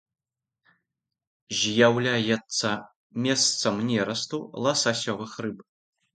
З'яўляецца 1.59 2.69
месцам 3.27 3.75
нерасту 3.93 4.43
ласасёвых 4.67 5.31
рыб. 5.47 5.57